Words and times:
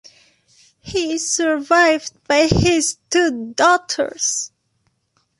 He 0.79 1.13
is 1.13 1.31
survived 1.31 2.25
by 2.27 2.47
his 2.47 2.97
two 3.11 3.53
daughters. 3.55 4.51